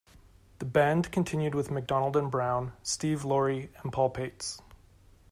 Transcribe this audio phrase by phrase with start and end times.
[0.57, 4.59] The band continued with McDonald and Brown, Steve Loree and Paul Paetz.